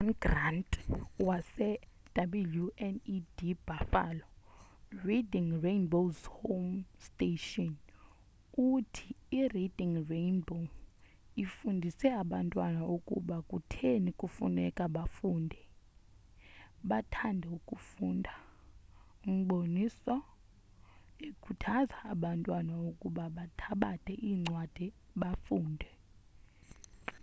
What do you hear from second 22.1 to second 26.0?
abantwana ukuba bathabathe incwadi bafunde.